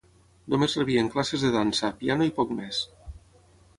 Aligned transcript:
Només 0.53 0.77
rebien 0.79 1.11
classes 1.15 1.45
de 1.47 1.53
dansa, 1.57 1.91
piano 2.01 2.31
i 2.31 2.35
poc 2.39 2.59
més. 2.63 2.81